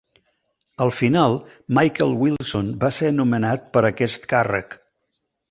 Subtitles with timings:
[0.85, 1.35] Al final,
[1.79, 4.77] Michael Wilson va ser nomenat per a aquest càrrec.